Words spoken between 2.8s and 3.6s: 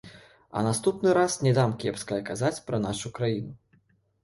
нашу краіну.